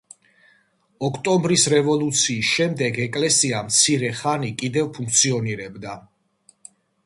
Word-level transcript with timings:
ოქტომბრის 1.07 1.65
რევოლუციის 1.73 2.49
შემდეგ 2.57 2.99
ეკლესია 3.05 3.61
მცირე 3.69 4.13
ხანი 4.23 4.53
კიდევ 4.65 4.93
ფუნქციონირებდა. 4.99 5.99